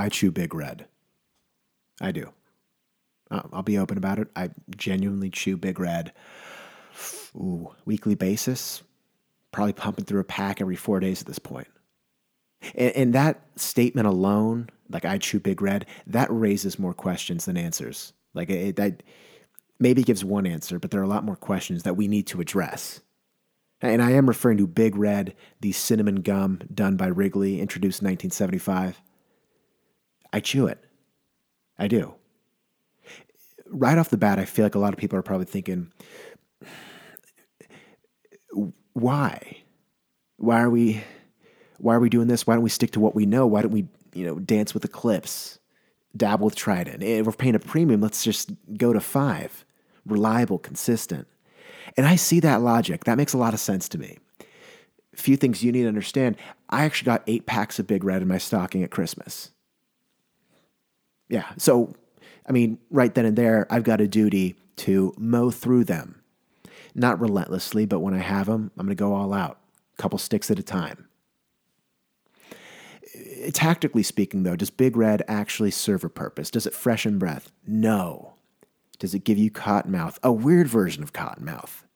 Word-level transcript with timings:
I 0.00 0.08
chew 0.08 0.30
Big 0.30 0.54
Red. 0.54 0.86
I 2.00 2.10
do. 2.10 2.32
I'll 3.30 3.62
be 3.62 3.78
open 3.78 3.98
about 3.98 4.18
it. 4.18 4.28
I 4.34 4.50
genuinely 4.74 5.30
chew 5.30 5.56
Big 5.56 5.78
Red. 5.78 6.12
Ooh, 7.36 7.74
weekly 7.84 8.14
basis. 8.14 8.82
Probably 9.52 9.74
pumping 9.74 10.06
through 10.06 10.20
a 10.20 10.24
pack 10.24 10.60
every 10.60 10.74
four 10.74 11.00
days 11.00 11.20
at 11.20 11.26
this 11.26 11.38
point. 11.38 11.68
And, 12.74 12.96
and 12.96 13.14
that 13.14 13.42
statement 13.56 14.08
alone, 14.08 14.70
like 14.88 15.04
I 15.04 15.18
chew 15.18 15.38
Big 15.38 15.60
Red, 15.60 15.86
that 16.06 16.28
raises 16.30 16.78
more 16.78 16.94
questions 16.94 17.44
than 17.44 17.56
answers. 17.56 18.12
Like 18.32 18.48
it, 18.48 18.76
that 18.76 19.02
maybe 19.78 20.02
gives 20.02 20.24
one 20.24 20.46
answer, 20.46 20.78
but 20.78 20.90
there 20.90 21.00
are 21.00 21.04
a 21.04 21.08
lot 21.08 21.24
more 21.24 21.36
questions 21.36 21.82
that 21.82 21.96
we 21.96 22.08
need 22.08 22.26
to 22.28 22.40
address. 22.40 23.00
And 23.82 24.02
I 24.02 24.12
am 24.12 24.26
referring 24.26 24.58
to 24.58 24.66
Big 24.66 24.96
Red, 24.96 25.34
the 25.60 25.72
cinnamon 25.72 26.22
gum 26.22 26.60
done 26.72 26.96
by 26.96 27.06
Wrigley, 27.06 27.60
introduced 27.60 28.00
in 28.02 28.08
1975. 28.08 29.00
I 30.32 30.40
chew 30.40 30.66
it. 30.66 30.82
I 31.78 31.88
do. 31.88 32.14
Right 33.66 33.98
off 33.98 34.10
the 34.10 34.16
bat, 34.16 34.38
I 34.38 34.44
feel 34.44 34.64
like 34.64 34.74
a 34.74 34.80
lot 34.80 34.92
of 34.92 34.98
people 34.98 35.18
are 35.18 35.22
probably 35.22 35.46
thinking, 35.46 35.92
why? 38.92 39.58
Why 40.36 40.60
are 40.60 40.70
we 40.70 41.02
why 41.78 41.94
are 41.94 42.00
we 42.00 42.10
doing 42.10 42.28
this? 42.28 42.46
Why 42.46 42.54
don't 42.54 42.62
we 42.62 42.70
stick 42.70 42.90
to 42.92 43.00
what 43.00 43.14
we 43.14 43.26
know? 43.26 43.46
Why 43.46 43.62
don't 43.62 43.72
we, 43.72 43.86
you 44.12 44.26
know, 44.26 44.38
dance 44.38 44.74
with 44.74 44.84
Eclipse, 44.84 45.58
dabble 46.16 46.46
with 46.46 46.56
Trident? 46.56 47.02
If 47.02 47.24
we're 47.24 47.32
paying 47.32 47.54
a 47.54 47.58
premium, 47.60 48.00
let's 48.02 48.22
just 48.22 48.50
go 48.76 48.92
to 48.92 49.00
five. 49.00 49.64
Reliable, 50.04 50.58
consistent. 50.58 51.26
And 51.96 52.06
I 52.06 52.16
see 52.16 52.40
that 52.40 52.60
logic. 52.60 53.04
That 53.04 53.16
makes 53.16 53.32
a 53.32 53.38
lot 53.38 53.54
of 53.54 53.60
sense 53.60 53.88
to 53.90 53.98
me. 53.98 54.18
A 54.40 55.16
few 55.16 55.36
things 55.36 55.62
you 55.62 55.72
need 55.72 55.82
to 55.82 55.88
understand. 55.88 56.36
I 56.68 56.84
actually 56.84 57.06
got 57.06 57.22
eight 57.26 57.46
packs 57.46 57.78
of 57.78 57.86
Big 57.86 58.04
Red 58.04 58.22
in 58.22 58.28
my 58.28 58.38
stocking 58.38 58.82
at 58.82 58.90
Christmas. 58.90 59.50
Yeah. 61.30 61.46
So, 61.56 61.94
I 62.46 62.52
mean, 62.52 62.78
right 62.90 63.14
then 63.14 63.24
and 63.24 63.38
there, 63.38 63.66
I've 63.70 63.84
got 63.84 64.00
a 64.00 64.08
duty 64.08 64.56
to 64.76 65.14
mow 65.16 65.50
through 65.50 65.84
them. 65.84 66.20
Not 66.94 67.20
relentlessly, 67.20 67.86
but 67.86 68.00
when 68.00 68.14
I 68.14 68.18
have 68.18 68.46
them, 68.46 68.72
I'm 68.76 68.86
going 68.86 68.96
to 68.96 69.00
go 69.00 69.14
all 69.14 69.32
out, 69.32 69.58
a 69.98 70.02
couple 70.02 70.18
sticks 70.18 70.50
at 70.50 70.58
a 70.58 70.62
time. 70.62 71.08
Eh, 73.14 73.50
tactically 73.52 74.02
speaking, 74.02 74.42
though, 74.42 74.56
does 74.56 74.70
Big 74.70 74.96
Red 74.96 75.22
actually 75.28 75.70
serve 75.70 76.02
a 76.02 76.08
purpose? 76.08 76.50
Does 76.50 76.66
it 76.66 76.74
freshen 76.74 77.18
breath? 77.18 77.52
No. 77.64 78.34
Does 78.98 79.14
it 79.14 79.24
give 79.24 79.38
you 79.38 79.50
cotton 79.50 79.92
mouth? 79.92 80.18
A 80.24 80.32
weird 80.32 80.66
version 80.66 81.04
of 81.04 81.12
cotton 81.12 81.44
mouth. 81.44 81.86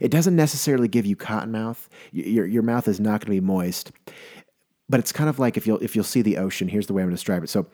It 0.00 0.10
doesn't 0.10 0.34
necessarily 0.34 0.88
give 0.88 1.04
you 1.04 1.16
cotton 1.16 1.52
mouth. 1.52 1.90
Your, 2.10 2.46
your 2.46 2.62
mouth 2.62 2.88
is 2.88 2.98
not 2.98 3.20
going 3.20 3.36
to 3.36 3.40
be 3.40 3.46
moist, 3.46 3.92
but 4.88 5.00
it's 5.00 5.12
kind 5.12 5.30
of 5.30 5.38
like 5.38 5.56
if 5.56 5.66
you'll 5.66 5.78
if 5.78 5.94
you'll 5.94 6.04
see 6.04 6.22
the 6.22 6.38
ocean. 6.38 6.68
Here's 6.68 6.86
the 6.86 6.92
way 6.92 7.02
I'm 7.02 7.08
going 7.08 7.16
to 7.16 7.20
describe 7.20 7.44
it. 7.44 7.50
So, 7.50 7.66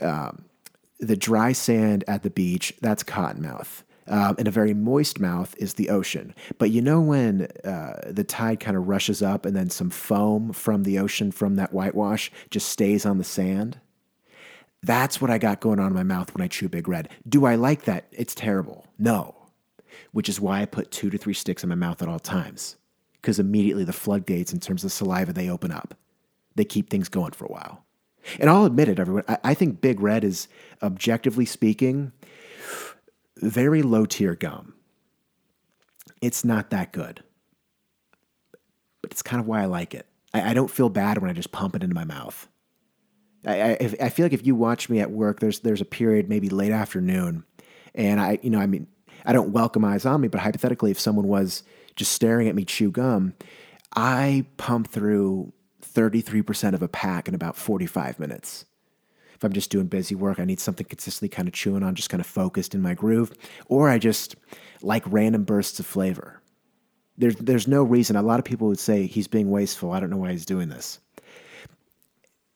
um, 0.00 0.44
the 1.00 1.16
dry 1.16 1.52
sand 1.52 2.04
at 2.08 2.22
the 2.22 2.30
beach 2.30 2.72
that's 2.80 3.02
cotton 3.02 3.42
mouth. 3.42 3.84
Um, 4.06 4.34
and 4.38 4.46
a 4.46 4.50
very 4.50 4.74
moist 4.74 5.18
mouth 5.18 5.54
is 5.58 5.74
the 5.74 5.88
ocean. 5.88 6.34
But 6.58 6.70
you 6.70 6.82
know 6.82 7.00
when 7.00 7.48
uh, 7.64 8.02
the 8.06 8.24
tide 8.24 8.60
kind 8.60 8.76
of 8.76 8.86
rushes 8.86 9.22
up 9.22 9.46
and 9.46 9.56
then 9.56 9.70
some 9.70 9.88
foam 9.88 10.52
from 10.52 10.82
the 10.82 10.98
ocean 10.98 11.32
from 11.32 11.56
that 11.56 11.72
whitewash 11.72 12.30
just 12.50 12.68
stays 12.68 13.06
on 13.06 13.16
the 13.16 13.24
sand? 13.24 13.80
That's 14.82 15.22
what 15.22 15.30
I 15.30 15.38
got 15.38 15.60
going 15.60 15.80
on 15.80 15.86
in 15.86 15.94
my 15.94 16.02
mouth 16.02 16.34
when 16.34 16.42
I 16.42 16.48
chew 16.48 16.68
Big 16.68 16.86
Red. 16.86 17.08
Do 17.26 17.46
I 17.46 17.54
like 17.54 17.84
that? 17.84 18.04
It's 18.12 18.34
terrible. 18.34 18.86
No. 18.98 19.34
Which 20.12 20.28
is 20.28 20.38
why 20.38 20.60
I 20.60 20.66
put 20.66 20.90
two 20.90 21.08
to 21.08 21.16
three 21.16 21.32
sticks 21.32 21.62
in 21.62 21.70
my 21.70 21.74
mouth 21.74 22.02
at 22.02 22.08
all 22.08 22.18
times. 22.18 22.76
Because 23.14 23.38
immediately 23.38 23.84
the 23.84 23.94
floodgates, 23.94 24.52
in 24.52 24.60
terms 24.60 24.84
of 24.84 24.92
saliva, 24.92 25.32
they 25.32 25.48
open 25.48 25.70
up. 25.70 25.94
They 26.54 26.64
keep 26.64 26.90
things 26.90 27.08
going 27.08 27.32
for 27.32 27.44
a 27.44 27.52
while. 27.52 27.84
And 28.38 28.48
I'll 28.48 28.64
admit 28.64 28.88
it, 28.88 28.98
everyone. 28.98 29.24
I, 29.28 29.38
I 29.44 29.54
think 29.54 29.80
Big 29.80 30.00
Red 30.00 30.24
is, 30.24 30.48
objectively 30.82 31.44
speaking, 31.44 32.12
very 33.38 33.82
low 33.82 34.06
tier 34.06 34.34
gum. 34.34 34.74
It's 36.22 36.44
not 36.44 36.70
that 36.70 36.92
good. 36.92 37.22
But 39.02 39.12
it's 39.12 39.22
kind 39.22 39.40
of 39.40 39.46
why 39.46 39.62
I 39.62 39.66
like 39.66 39.94
it. 39.94 40.06
I, 40.32 40.50
I 40.50 40.54
don't 40.54 40.70
feel 40.70 40.88
bad 40.88 41.18
when 41.18 41.30
I 41.30 41.34
just 41.34 41.52
pump 41.52 41.76
it 41.76 41.82
into 41.82 41.94
my 41.94 42.04
mouth. 42.04 42.48
I, 43.46 43.72
I, 43.72 43.94
I 44.02 44.08
feel 44.08 44.24
like 44.24 44.32
if 44.32 44.46
you 44.46 44.54
watch 44.54 44.88
me 44.88 45.00
at 45.00 45.10
work, 45.10 45.40
there's 45.40 45.60
there's 45.60 45.82
a 45.82 45.86
period 45.86 46.28
maybe 46.28 46.48
late 46.48 46.72
afternoon, 46.72 47.44
and 47.94 48.18
I 48.18 48.38
you 48.42 48.48
know 48.48 48.58
I 48.58 48.66
mean 48.66 48.86
I 49.26 49.34
don't 49.34 49.50
welcome 49.50 49.84
eyes 49.84 50.06
on 50.06 50.22
me, 50.22 50.28
but 50.28 50.40
hypothetically, 50.40 50.90
if 50.90 50.98
someone 50.98 51.28
was 51.28 51.62
just 51.94 52.12
staring 52.12 52.48
at 52.48 52.54
me 52.54 52.64
chew 52.64 52.90
gum, 52.90 53.34
I 53.94 54.46
pump 54.56 54.88
through 54.88 55.52
33% 55.94 56.74
of 56.74 56.82
a 56.82 56.88
pack 56.88 57.28
in 57.28 57.34
about 57.34 57.56
45 57.56 58.18
minutes. 58.18 58.64
If 59.34 59.44
I'm 59.44 59.52
just 59.52 59.70
doing 59.70 59.86
busy 59.86 60.14
work, 60.14 60.38
I 60.38 60.44
need 60.44 60.60
something 60.60 60.86
consistently 60.86 61.28
kind 61.28 61.48
of 61.48 61.54
chewing 61.54 61.82
on, 61.82 61.94
just 61.94 62.10
kind 62.10 62.20
of 62.20 62.26
focused 62.26 62.74
in 62.74 62.82
my 62.82 62.94
groove, 62.94 63.32
or 63.66 63.88
I 63.88 63.98
just 63.98 64.36
like 64.82 65.02
random 65.06 65.44
bursts 65.44 65.80
of 65.80 65.86
flavor. 65.86 66.40
There's, 67.16 67.36
there's 67.36 67.68
no 67.68 67.82
reason. 67.82 68.16
A 68.16 68.22
lot 68.22 68.38
of 68.38 68.44
people 68.44 68.68
would 68.68 68.78
say 68.78 69.06
he's 69.06 69.28
being 69.28 69.50
wasteful. 69.50 69.92
I 69.92 70.00
don't 70.00 70.10
know 70.10 70.16
why 70.16 70.32
he's 70.32 70.46
doing 70.46 70.68
this 70.68 71.00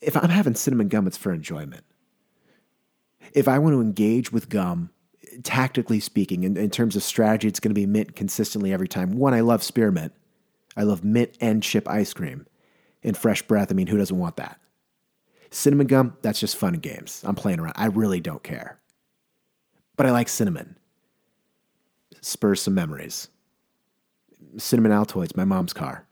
if 0.01 0.17
I'm 0.17 0.31
having 0.31 0.55
cinnamon 0.55 0.89
gum, 0.89 1.07
it's 1.07 1.17
for 1.17 1.33
enjoyment. 1.33 1.85
If 3.33 3.49
I 3.49 3.59
want 3.59 3.75
to 3.75 3.81
engage 3.81 4.33
with 4.33 4.49
gum, 4.49 4.91
tactically 5.43 6.01
speaking, 6.01 6.45
in, 6.45 6.57
in 6.57 6.71
terms 6.71 6.97
of 6.97 7.03
strategy, 7.03 7.49
it's 7.49 7.61
going 7.61 7.71
to 7.71 7.81
be 7.81 7.87
mint 7.87 8.17
consistently 8.17 8.73
every 8.73 8.89
time. 8.89 9.13
One, 9.13 9.35
I 9.35 9.41
love 9.41 9.63
spearmint. 9.63 10.13
I 10.77 10.85
love 10.85 11.05
mint 11.05 11.37
and 11.41 11.63
chip 11.63 11.89
ice 11.89 12.13
cream. 12.13 12.47
And 13.09 13.17
fresh 13.17 13.43
breath, 13.43 13.73
I 13.73 13.75
mean, 13.75 13.89
who 13.89 13.99
doesn't 13.99 14.17
want 14.17 14.37
that? 14.37 14.61
Cinnamon 15.51 15.89
gum, 15.89 16.17
that's 16.23 16.39
just 16.39 16.57
fun 16.57 16.75
and 16.75 16.83
games. 16.83 17.25
I'm 17.27 17.35
playing 17.35 17.59
around. 17.59 17.75
I 17.75 17.87
really 17.87 18.21
don't 18.21 18.45
care. 18.45 18.79
But 19.97 20.07
I 20.07 20.13
like 20.13 20.29
cinnamon. 20.29 20.77
Spurs 22.21 22.63
some 22.63 22.75
memories. 22.75 23.29
Cinnamon 24.57 24.93
Altoids, 24.93 25.37
my 25.37 25.45
mom's 25.45 25.73
car 25.73 26.07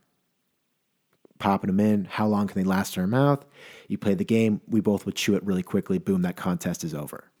popping 1.39 1.67
them 1.67 1.79
in. 1.79 2.05
How 2.05 2.27
long 2.27 2.47
can 2.47 2.61
they 2.61 2.67
last 2.67 2.97
in 2.97 3.01
our 3.01 3.07
mouth? 3.07 3.45
You 3.87 3.97
play 3.97 4.13
the 4.13 4.25
game. 4.25 4.61
We 4.67 4.79
both 4.79 5.05
would 5.05 5.15
chew 5.15 5.35
it 5.35 5.43
really 5.43 5.63
quickly. 5.63 5.97
Boom, 5.97 6.21
that 6.23 6.35
contest 6.35 6.83
is 6.83 6.93
over. 6.93 7.31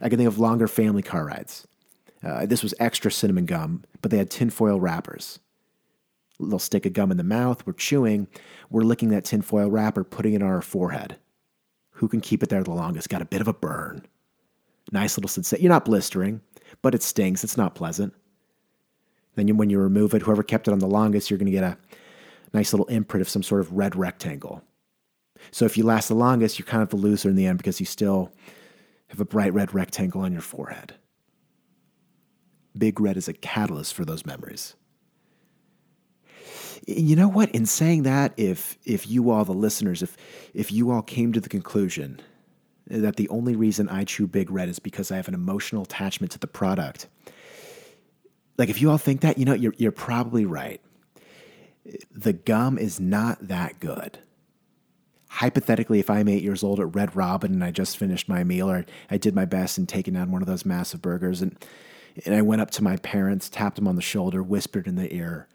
I 0.00 0.08
can 0.08 0.18
think 0.18 0.28
of 0.28 0.38
longer 0.38 0.68
family 0.68 1.02
car 1.02 1.24
rides. 1.24 1.66
Uh, 2.22 2.46
this 2.46 2.62
was 2.62 2.74
extra 2.78 3.10
cinnamon 3.10 3.46
gum, 3.46 3.84
but 4.00 4.10
they 4.10 4.18
had 4.18 4.30
tinfoil 4.30 4.80
wrappers. 4.80 5.38
Little 6.42 6.58
stick 6.58 6.86
of 6.86 6.92
gum 6.92 7.10
in 7.10 7.16
the 7.16 7.24
mouth. 7.24 7.64
We're 7.66 7.72
chewing. 7.72 8.26
We're 8.68 8.82
licking 8.82 9.10
that 9.10 9.24
tinfoil 9.24 9.70
wrapper, 9.70 10.04
putting 10.04 10.34
it 10.34 10.42
on 10.42 10.48
our 10.48 10.62
forehead. 10.62 11.16
Who 11.92 12.08
can 12.08 12.20
keep 12.20 12.42
it 12.42 12.48
there 12.48 12.62
the 12.62 12.72
longest? 12.72 13.08
Got 13.08 13.22
a 13.22 13.26
bit 13.26 13.40
of 13.40 13.48
a 13.48 13.54
burn. 13.54 14.04
Nice 14.90 15.16
little 15.16 15.28
sensation. 15.28 15.62
You're 15.62 15.72
not 15.72 15.84
blistering, 15.84 16.40
but 16.82 16.94
it 16.94 17.02
stings. 17.02 17.44
It's 17.44 17.56
not 17.56 17.74
pleasant. 17.74 18.12
Then 19.36 19.48
you, 19.48 19.54
when 19.54 19.70
you 19.70 19.78
remove 19.78 20.14
it, 20.14 20.22
whoever 20.22 20.42
kept 20.42 20.68
it 20.68 20.72
on 20.72 20.80
the 20.80 20.86
longest, 20.86 21.30
you're 21.30 21.38
going 21.38 21.46
to 21.46 21.52
get 21.52 21.64
a 21.64 21.78
nice 22.52 22.72
little 22.72 22.86
imprint 22.86 23.22
of 23.22 23.28
some 23.28 23.42
sort 23.42 23.60
of 23.60 23.72
red 23.72 23.96
rectangle. 23.96 24.62
So 25.50 25.64
if 25.64 25.76
you 25.76 25.84
last 25.84 26.08
the 26.08 26.14
longest, 26.14 26.58
you're 26.58 26.66
kind 26.66 26.82
of 26.82 26.90
the 26.90 26.96
loser 26.96 27.28
in 27.28 27.36
the 27.36 27.46
end 27.46 27.58
because 27.58 27.80
you 27.80 27.86
still 27.86 28.32
have 29.08 29.20
a 29.20 29.24
bright 29.24 29.54
red 29.54 29.74
rectangle 29.74 30.22
on 30.22 30.32
your 30.32 30.42
forehead. 30.42 30.94
Big 32.76 33.00
Red 33.00 33.16
is 33.16 33.28
a 33.28 33.32
catalyst 33.32 33.94
for 33.94 34.04
those 34.04 34.24
memories. 34.24 34.74
You 36.86 37.16
know 37.16 37.28
what? 37.28 37.50
In 37.50 37.66
saying 37.66 38.02
that, 38.04 38.32
if 38.36 38.78
if 38.84 39.08
you 39.08 39.30
all 39.30 39.44
the 39.44 39.52
listeners, 39.52 40.02
if 40.02 40.16
if 40.52 40.72
you 40.72 40.90
all 40.90 41.02
came 41.02 41.32
to 41.32 41.40
the 41.40 41.48
conclusion 41.48 42.20
that 42.88 43.16
the 43.16 43.28
only 43.28 43.54
reason 43.54 43.88
I 43.88 44.04
chew 44.04 44.26
Big 44.26 44.50
Red 44.50 44.68
is 44.68 44.78
because 44.78 45.12
I 45.12 45.16
have 45.16 45.28
an 45.28 45.34
emotional 45.34 45.82
attachment 45.84 46.32
to 46.32 46.38
the 46.38 46.48
product, 46.48 47.06
like 48.58 48.68
if 48.68 48.82
you 48.82 48.90
all 48.90 48.98
think 48.98 49.20
that, 49.20 49.38
you 49.38 49.44
know, 49.44 49.54
you're 49.54 49.74
you're 49.78 49.92
probably 49.92 50.44
right 50.44 50.80
the 52.10 52.32
gum 52.32 52.78
is 52.78 53.00
not 53.00 53.48
that 53.48 53.80
good. 53.80 54.18
Hypothetically, 55.28 55.98
if 55.98 56.10
I'm 56.10 56.28
eight 56.28 56.42
years 56.42 56.62
old 56.62 56.78
at 56.78 56.94
Red 56.94 57.16
Robin 57.16 57.52
and 57.52 57.64
I 57.64 57.70
just 57.70 57.96
finished 57.96 58.28
my 58.28 58.44
meal 58.44 58.70
or 58.70 58.84
I 59.10 59.16
did 59.16 59.34
my 59.34 59.46
best 59.46 59.78
in 59.78 59.86
taking 59.86 60.14
down 60.14 60.30
one 60.30 60.42
of 60.42 60.48
those 60.48 60.66
massive 60.66 61.00
burgers 61.00 61.40
and, 61.40 61.56
and 62.26 62.34
I 62.34 62.42
went 62.42 62.60
up 62.60 62.70
to 62.72 62.84
my 62.84 62.96
parents, 62.98 63.48
tapped 63.48 63.76
them 63.76 63.88
on 63.88 63.96
the 63.96 64.02
shoulder, 64.02 64.42
whispered 64.42 64.86
in 64.86 64.96
their 64.96 65.08
ear, 65.10 65.48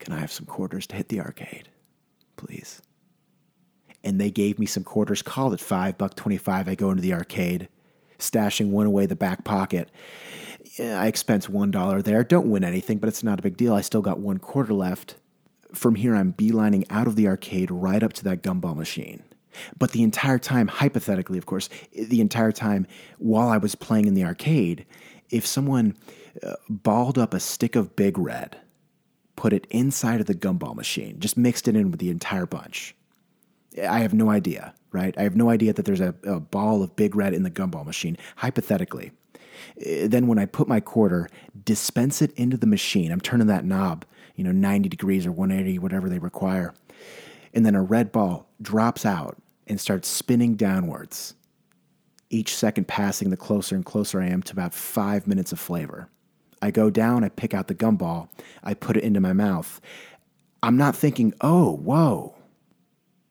Can 0.00 0.12
I 0.12 0.18
have 0.18 0.32
some 0.32 0.46
quarters 0.46 0.86
to 0.88 0.96
hit 0.96 1.08
the 1.08 1.20
arcade? 1.20 1.68
Please. 2.36 2.82
And 4.02 4.20
they 4.20 4.30
gave 4.30 4.58
me 4.58 4.66
some 4.66 4.84
quarters, 4.84 5.22
called 5.22 5.54
it 5.54 5.60
five 5.60 5.96
buck 5.96 6.16
twenty 6.16 6.38
five. 6.38 6.68
I 6.68 6.74
go 6.74 6.90
into 6.90 7.02
the 7.02 7.14
arcade, 7.14 7.68
stashing 8.18 8.70
one 8.70 8.86
away 8.86 9.06
the 9.06 9.16
back 9.16 9.44
pocket. 9.44 9.90
I 10.78 11.06
expense 11.06 11.48
one 11.48 11.70
dollar 11.70 12.02
there. 12.02 12.24
Don't 12.24 12.50
win 12.50 12.64
anything, 12.64 12.98
but 12.98 13.08
it's 13.08 13.22
not 13.22 13.38
a 13.38 13.42
big 13.42 13.56
deal. 13.56 13.74
I 13.74 13.82
still 13.82 14.02
got 14.02 14.18
one 14.18 14.38
quarter 14.38 14.74
left 14.74 15.14
from 15.74 15.94
here, 15.94 16.14
I'm 16.14 16.32
beelining 16.32 16.84
out 16.90 17.06
of 17.06 17.16
the 17.16 17.28
arcade 17.28 17.70
right 17.70 18.02
up 18.02 18.12
to 18.14 18.24
that 18.24 18.42
gumball 18.42 18.76
machine. 18.76 19.22
But 19.78 19.92
the 19.92 20.02
entire 20.02 20.38
time, 20.38 20.68
hypothetically, 20.68 21.38
of 21.38 21.46
course, 21.46 21.68
the 21.92 22.20
entire 22.20 22.52
time 22.52 22.86
while 23.18 23.48
I 23.48 23.56
was 23.56 23.74
playing 23.74 24.06
in 24.06 24.14
the 24.14 24.24
arcade, 24.24 24.86
if 25.30 25.46
someone 25.46 25.96
uh, 26.42 26.54
balled 26.68 27.18
up 27.18 27.34
a 27.34 27.40
stick 27.40 27.76
of 27.76 27.96
Big 27.96 28.16
Red, 28.16 28.56
put 29.40 29.54
it 29.54 29.66
inside 29.70 30.20
of 30.20 30.26
the 30.26 30.34
gumball 30.34 30.76
machine, 30.76 31.18
just 31.18 31.34
mixed 31.34 31.66
it 31.66 31.74
in 31.74 31.90
with 31.90 31.98
the 31.98 32.10
entire 32.10 32.44
bunch, 32.44 32.94
I 33.88 34.00
have 34.00 34.12
no 34.12 34.28
idea, 34.28 34.74
right? 34.92 35.16
I 35.16 35.22
have 35.22 35.34
no 35.34 35.48
idea 35.48 35.72
that 35.72 35.86
there's 35.86 36.02
a, 36.02 36.14
a 36.24 36.38
ball 36.38 36.82
of 36.82 36.94
Big 36.94 37.16
Red 37.16 37.32
in 37.32 37.42
the 37.42 37.50
gumball 37.50 37.86
machine, 37.86 38.18
hypothetically. 38.36 39.12
Uh, 39.78 40.08
then 40.08 40.26
when 40.26 40.38
I 40.38 40.44
put 40.44 40.68
my 40.68 40.78
quarter, 40.78 41.26
dispense 41.64 42.20
it 42.20 42.32
into 42.32 42.58
the 42.58 42.66
machine. 42.66 43.10
I'm 43.10 43.20
turning 43.20 43.46
that 43.46 43.64
knob, 43.64 44.04
you 44.36 44.44
know, 44.44 44.52
90 44.52 44.90
degrees 44.90 45.24
or 45.24 45.32
180, 45.32 45.78
whatever 45.78 46.10
they 46.10 46.18
require. 46.18 46.74
And 47.54 47.64
then 47.64 47.74
a 47.74 47.82
red 47.82 48.12
ball 48.12 48.46
drops 48.60 49.06
out 49.06 49.38
and 49.66 49.80
starts 49.80 50.06
spinning 50.06 50.54
downwards. 50.54 51.32
Each 52.28 52.54
second 52.54 52.88
passing, 52.88 53.30
the 53.30 53.38
closer 53.38 53.74
and 53.74 53.86
closer 53.86 54.20
I 54.20 54.26
am 54.26 54.42
to 54.42 54.52
about 54.52 54.74
five 54.74 55.26
minutes 55.26 55.50
of 55.50 55.58
flavor. 55.58 56.10
I 56.62 56.70
go 56.70 56.90
down, 56.90 57.24
I 57.24 57.28
pick 57.28 57.54
out 57.54 57.68
the 57.68 57.74
gumball, 57.74 58.28
I 58.62 58.74
put 58.74 58.96
it 58.96 59.04
into 59.04 59.20
my 59.20 59.32
mouth. 59.32 59.80
I'm 60.62 60.76
not 60.76 60.94
thinking, 60.94 61.32
oh, 61.40 61.76
whoa. 61.76 62.34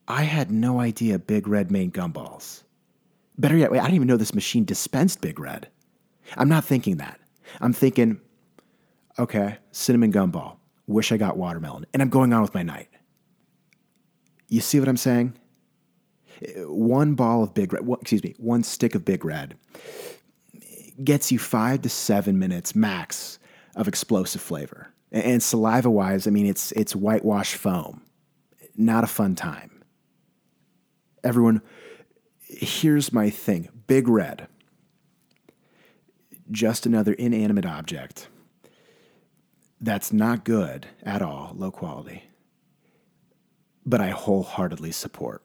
I 0.08 0.24
had 0.24 0.50
no 0.50 0.80
idea 0.80 1.20
Big 1.20 1.48
Red 1.48 1.70
made 1.70 1.94
gumballs. 1.94 2.64
Better 3.38 3.56
yet, 3.56 3.72
wait, 3.72 3.80
I 3.80 3.84
didn't 3.84 3.96
even 3.96 4.08
know 4.08 4.18
this 4.18 4.34
machine 4.34 4.66
dispensed 4.66 5.22
Big 5.22 5.40
Red. 5.40 5.70
I'm 6.36 6.50
not 6.50 6.66
thinking 6.66 6.98
that. 6.98 7.20
I'm 7.62 7.74
thinking, 7.74 8.20
okay, 9.20 9.58
cinnamon 9.72 10.12
gumball. 10.12 10.58
Wish 10.88 11.12
I 11.12 11.18
got 11.18 11.38
watermelon. 11.38 11.86
And 11.94 12.02
I'm 12.02 12.10
going 12.10 12.34
on 12.34 12.42
with 12.42 12.56
my 12.56 12.64
night. 12.64 12.90
You 14.48 14.62
see 14.62 14.80
what 14.80 14.90
I'm 14.90 14.98
saying? 14.98 15.38
One 16.58 17.14
ball 17.14 17.44
of 17.44 17.54
Big 17.54 17.72
Red, 17.72 17.88
excuse 18.02 18.24
me, 18.24 18.34
one 18.40 18.64
stick 18.64 18.96
of 18.96 19.06
Big 19.06 19.24
Red 19.24 19.56
gets 21.04 21.32
you 21.32 21.40
five 21.40 21.82
to 21.84 21.90
seven 21.90 22.40
minutes 22.40 22.76
max 22.76 23.40
of 23.76 23.88
explosive 23.88 24.42
flavor. 24.42 24.94
And 25.12 25.42
saliva 25.42 25.90
wise, 25.90 26.28
I 26.28 26.30
mean, 26.30 26.46
it's, 26.46 26.72
it's 26.74 26.96
whitewash 26.96 27.56
foam. 27.56 28.04
Not 28.76 29.04
a 29.04 29.08
fun 29.08 29.36
time. 29.36 29.84
Everyone, 31.24 31.62
here's 32.42 33.12
my 33.12 33.30
thing 33.30 33.70
Big 33.88 34.08
Red 34.08 34.48
just 36.52 36.86
another 36.86 37.14
inanimate 37.14 37.66
object 37.66 38.28
that's 39.82 40.12
not 40.12 40.44
good 40.44 40.88
at 41.04 41.22
all, 41.22 41.54
low 41.56 41.72
quality, 41.72 42.24
but 43.86 44.02
I 44.02 44.10
wholeheartedly 44.10 44.92
support. 44.92 45.44